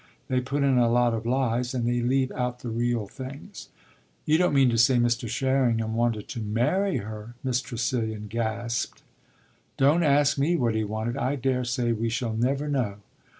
[0.29, 3.69] They put in a lot of lies and they leave out the real things."
[4.25, 5.29] "You don't mean to say Mr.
[5.29, 9.03] Sherringham wanted to marry her!" Miss Tressilian gasped.
[9.77, 12.95] "Don't ask me what he wanted I daresay we shall never know.